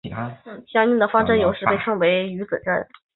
[0.65, 2.87] 相应的方阵有时被称为余子阵。